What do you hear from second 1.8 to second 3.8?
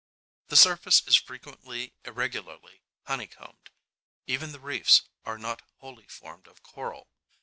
irregularly honeycombed.